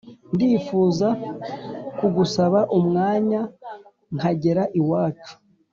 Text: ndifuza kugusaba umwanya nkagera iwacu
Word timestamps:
ndifuza 0.33 1.07
kugusaba 1.97 2.59
umwanya 2.77 3.41
nkagera 4.15 4.63
iwacu 4.79 5.33